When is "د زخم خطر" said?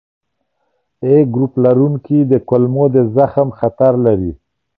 2.95-3.93